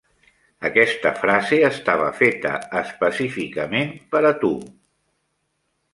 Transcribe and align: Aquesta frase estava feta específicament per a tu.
Aquesta 0.69 1.11
frase 1.17 1.59
estava 1.67 2.07
feta 2.21 2.55
específicament 2.83 3.95
per 4.15 4.23
a 4.31 4.33
tu. 4.45 4.55